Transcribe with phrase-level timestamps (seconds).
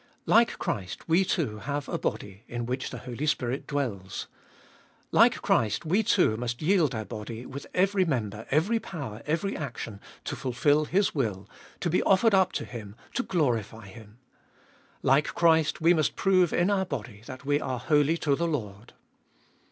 [0.25, 4.25] Like Christ we too have a body, in which the Holy Spirit dwells.
[5.11, 8.45] Like Christ we too must yield 384 Gbe Iboliest of our body, with every member,
[8.49, 11.47] every power, every action, to fulfil His will,
[11.81, 14.17] to be offered up to Him, to glorify Him.
[15.03, 18.93] Like Christ we must prove in our body that we are holy to the Lord.